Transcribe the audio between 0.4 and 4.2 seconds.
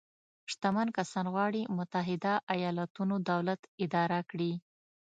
شتمن کسان غواړي متحده ایالتونو دولت اداره